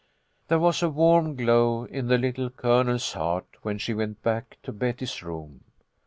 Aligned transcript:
There 0.47 0.57
was 0.57 0.81
a 0.81 0.89
warm 0.89 1.35
glow 1.35 1.83
in 1.85 2.07
the 2.07 2.17
Little 2.17 2.49
Colonel's 2.49 3.13
heart 3.13 3.45
when 3.61 3.77
she 3.77 3.93
went 3.93 4.23
back 4.23 4.57
to 4.63 4.71
Betty's 4.73 5.21
room. 5.21 5.63